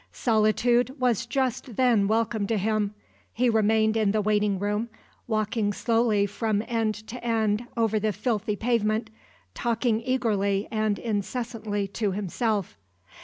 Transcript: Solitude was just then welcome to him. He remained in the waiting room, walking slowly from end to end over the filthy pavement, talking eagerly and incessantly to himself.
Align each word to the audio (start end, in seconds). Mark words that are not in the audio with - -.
Solitude 0.11 0.99
was 0.99 1.27
just 1.27 1.75
then 1.75 2.07
welcome 2.07 2.47
to 2.47 2.57
him. 2.57 2.95
He 3.31 3.51
remained 3.51 3.95
in 3.95 4.13
the 4.13 4.21
waiting 4.23 4.57
room, 4.57 4.89
walking 5.27 5.71
slowly 5.73 6.25
from 6.25 6.63
end 6.67 6.95
to 7.05 7.23
end 7.23 7.67
over 7.77 7.99
the 7.99 8.11
filthy 8.11 8.55
pavement, 8.55 9.11
talking 9.53 10.01
eagerly 10.01 10.67
and 10.71 10.97
incessantly 10.97 11.87
to 11.89 12.13
himself. 12.13 12.79